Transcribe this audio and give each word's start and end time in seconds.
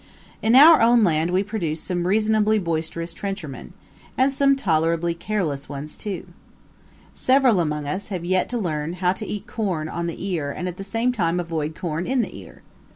In 0.41 0.55
our 0.55 0.81
own 0.81 1.03
land 1.03 1.29
we 1.29 1.43
produce 1.43 1.79
some 1.79 2.07
reasonably 2.07 2.57
boisterous 2.57 3.13
trenchermen, 3.13 3.73
and 4.17 4.33
some 4.33 4.55
tolerably 4.55 5.13
careless 5.13 5.69
ones 5.69 5.95
too. 5.95 6.25
Several 7.13 7.59
among 7.59 7.87
us 7.87 8.07
have 8.07 8.25
yet 8.25 8.49
to 8.49 8.57
learn 8.57 8.93
how 8.93 9.13
to 9.13 9.27
eat 9.27 9.45
corn 9.45 9.87
on 9.87 10.07
the 10.07 10.25
ear 10.27 10.49
and 10.49 10.67
at 10.67 10.77
the 10.77 10.83
same 10.83 11.11
time 11.11 11.39
avoid 11.39 11.75
corn 11.75 12.07
in 12.07 12.23
the 12.23 12.35
ear. 12.35 12.63